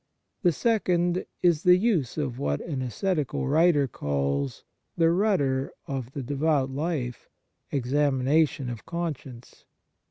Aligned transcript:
The 0.41 0.51
second 0.51 1.25
is 1.43 1.61
the 1.61 1.77
use 1.77 2.17
of 2.17 2.39
what 2.39 2.59
an 2.61 2.81
ascetical 2.81 3.47
writer 3.47 3.87
calls" 3.87 4.63
the 4.97 5.11
rudder 5.11 5.71
of 5.85 6.13
the 6.13 6.23
devout 6.23 6.71
life, 6.71 7.29
examination 7.71 8.71
of 8.71 8.83
conscience." 8.87 9.65